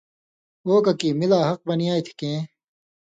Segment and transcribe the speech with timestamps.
[0.67, 2.39] وو ککی می لا حق بنیائ تھی کھیں